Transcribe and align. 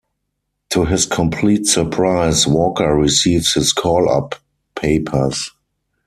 To 0.71 0.85
his 0.85 1.05
complete 1.05 1.67
surprise, 1.67 2.47
Walker 2.47 2.95
receives 2.95 3.53
his 3.53 3.71
call-up 3.71 4.33
papers. 4.73 5.51